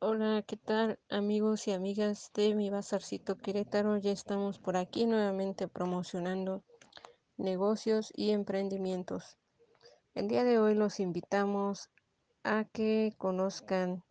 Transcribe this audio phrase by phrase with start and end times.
[0.00, 3.96] Hola, ¿qué tal amigos y amigas de mi Bazarcito Querétaro?
[3.96, 6.62] Ya estamos por aquí nuevamente promocionando
[7.36, 9.38] negocios y emprendimientos.
[10.14, 11.90] El día de hoy los invitamos
[12.44, 14.04] a que conozcan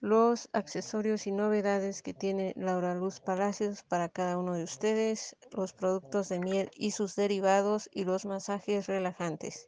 [0.00, 5.72] los accesorios y novedades que tiene Laura Luz Palacios para cada uno de ustedes, los
[5.72, 9.66] productos de miel y sus derivados y los masajes relajantes.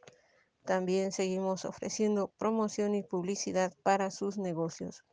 [0.65, 5.03] También seguimos ofreciendo promoción y publicidad para sus negocios.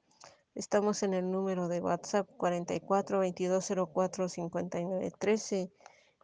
[0.54, 5.70] Estamos en el número de WhatsApp 44 22 04 59 13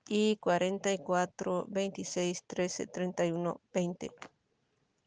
[0.08, 4.10] y 44 26 13 31 20.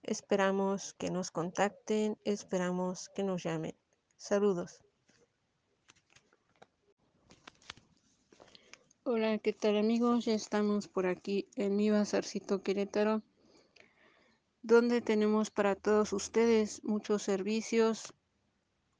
[0.03, 3.75] Esperamos que nos contacten, esperamos que nos llamen.
[4.17, 4.81] Saludos.
[9.03, 10.25] Hola, ¿qué tal amigos?
[10.25, 13.23] Ya estamos por aquí en mi bazarcito Querétaro,
[14.65, 18.15] donde tenemos para todos ustedes muchos servicios,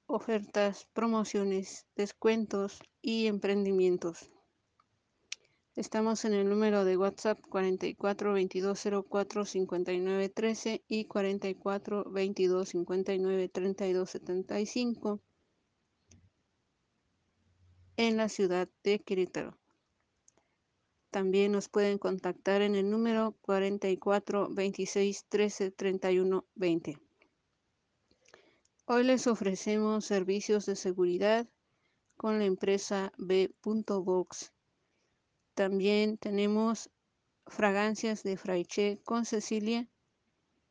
[0.06, 4.30] ofertas, promociones, descuentos y emprendimientos.
[5.76, 13.50] Estamos en el número de WhatsApp 44 22 04 59 13 y 44 22 59
[13.50, 15.22] 32 75
[17.98, 19.58] en la ciudad de Querétaro.
[21.16, 27.00] También nos pueden contactar en el número 44 26 13 31 20.
[28.84, 31.48] Hoy les ofrecemos servicios de seguridad
[32.18, 34.52] con la empresa B.Box
[35.54, 36.90] también tenemos
[37.48, 39.88] fragancias de Fraiche con Cecilia,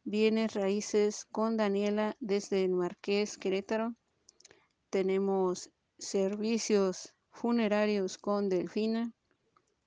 [0.03, 3.95] bienes raíces con Daniela desde el Marqués Querétaro.
[4.91, 9.15] Tenemos servicios funerarios con Delfina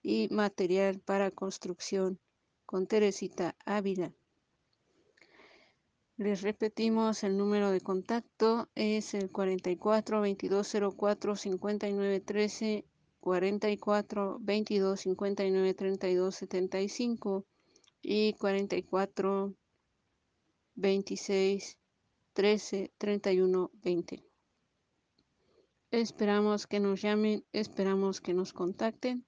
[0.02, 2.20] y material para construcción
[2.66, 4.14] con Teresita Ávila.
[6.17, 12.86] Les repetimos el número de contacto es el 44 2204 59 13
[13.20, 17.46] 44 22 59 32 75
[18.02, 19.53] y 44
[20.75, 21.78] 26
[22.34, 24.24] 13 31 20.
[25.91, 29.25] Esperamos que nos llamen, esperamos que nos contacten.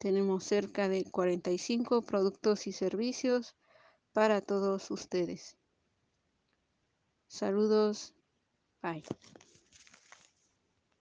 [0.00, 3.54] Tenemos cerca de 45 productos y servicios
[4.14, 5.58] para todos ustedes.
[7.28, 8.14] Saludos.
[8.80, 9.04] Bye.